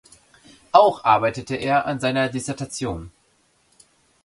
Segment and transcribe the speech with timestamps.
[0.71, 3.11] Auch arbeitete er an seiner Dissertation.